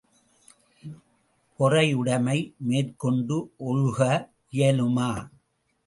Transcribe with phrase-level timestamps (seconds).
[1.59, 2.37] பொறையுடைமை
[2.67, 3.37] மேற்கொண்டு
[3.65, 3.99] ஒழுக
[4.53, 5.09] இயலுமா?